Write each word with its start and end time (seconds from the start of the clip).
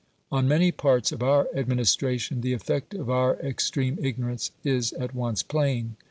On 0.31 0.47
many 0.47 0.71
parts 0.71 1.11
of 1.11 1.21
our 1.21 1.47
administration 1.55 2.41
the 2.41 2.53
effect 2.53 2.95
of 2.95 3.07
our 3.07 3.35
extreme 3.35 3.99
ignorance 4.01 4.49
is 4.63 4.93
at 4.93 5.13
once 5.13 5.43
plain. 5.43 5.95